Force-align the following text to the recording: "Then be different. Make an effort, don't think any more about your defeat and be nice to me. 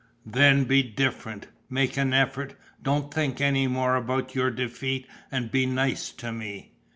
"Then 0.25 0.63
be 0.63 0.81
different. 0.81 1.45
Make 1.69 1.95
an 1.95 2.11
effort, 2.11 2.55
don't 2.81 3.13
think 3.13 3.39
any 3.39 3.67
more 3.67 3.95
about 3.95 4.33
your 4.33 4.49
defeat 4.49 5.05
and 5.31 5.51
be 5.51 5.67
nice 5.67 6.09
to 6.13 6.31
me. 6.31 6.71